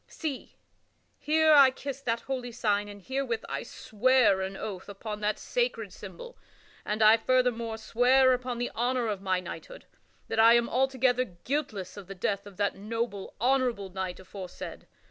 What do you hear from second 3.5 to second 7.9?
swear an oath upon that sacred symbol, and I furthermore